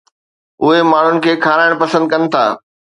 اهي 0.63 0.79
ماڻهن 0.93 1.15
کي 1.27 1.31
کارائڻ 1.47 1.71
پسند 1.85 2.03
ڪن 2.15 2.21
ٿا 2.33 2.45